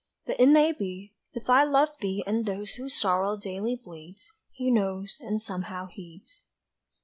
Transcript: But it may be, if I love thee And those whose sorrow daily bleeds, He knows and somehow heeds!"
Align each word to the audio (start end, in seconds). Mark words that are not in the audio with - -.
But 0.25 0.39
it 0.39 0.47
may 0.47 0.71
be, 0.71 1.13
if 1.33 1.47
I 1.47 1.63
love 1.63 1.89
thee 2.01 2.23
And 2.25 2.47
those 2.47 2.71
whose 2.73 2.99
sorrow 2.99 3.37
daily 3.37 3.75
bleeds, 3.75 4.31
He 4.51 4.71
knows 4.71 5.19
and 5.21 5.39
somehow 5.39 5.85
heeds!" 5.85 6.41